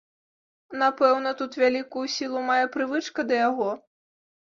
[0.83, 3.71] Напэўна, тут вялікую сілу мае прывычка да яго.